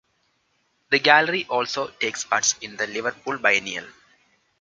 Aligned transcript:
The 0.89 0.97
Gallery 0.97 1.45
also 1.47 1.87
takes 1.89 2.23
part 2.23 2.55
in 2.63 2.75
the 2.75 2.87
Liverpool 2.87 3.37
Biennial. 3.37 3.85